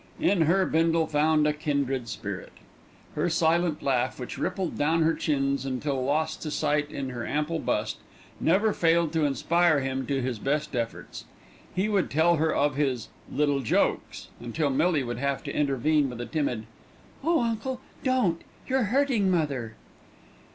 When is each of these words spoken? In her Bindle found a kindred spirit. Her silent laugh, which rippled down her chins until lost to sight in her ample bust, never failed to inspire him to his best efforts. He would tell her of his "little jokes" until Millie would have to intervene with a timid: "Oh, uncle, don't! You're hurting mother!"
In 0.19 0.41
her 0.49 0.65
Bindle 0.65 1.05
found 1.05 1.45
a 1.45 1.53
kindred 1.53 2.09
spirit. 2.09 2.53
Her 3.13 3.29
silent 3.29 3.83
laugh, 3.83 4.19
which 4.19 4.39
rippled 4.39 4.75
down 4.75 5.03
her 5.03 5.13
chins 5.13 5.63
until 5.63 6.03
lost 6.03 6.41
to 6.41 6.49
sight 6.49 6.89
in 6.89 7.09
her 7.09 7.23
ample 7.23 7.59
bust, 7.59 7.97
never 8.39 8.73
failed 8.73 9.13
to 9.13 9.25
inspire 9.25 9.79
him 9.81 10.07
to 10.07 10.19
his 10.19 10.39
best 10.39 10.75
efforts. 10.75 11.25
He 11.75 11.87
would 11.87 12.09
tell 12.09 12.37
her 12.37 12.51
of 12.51 12.77
his 12.77 13.09
"little 13.31 13.59
jokes" 13.59 14.29
until 14.39 14.71
Millie 14.71 15.03
would 15.03 15.19
have 15.19 15.43
to 15.43 15.55
intervene 15.55 16.09
with 16.09 16.19
a 16.19 16.25
timid: 16.25 16.65
"Oh, 17.23 17.41
uncle, 17.43 17.79
don't! 18.03 18.41
You're 18.65 18.85
hurting 18.85 19.29
mother!" 19.29 19.75